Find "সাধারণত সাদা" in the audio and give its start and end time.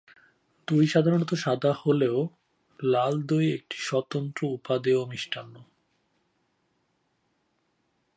0.87-1.71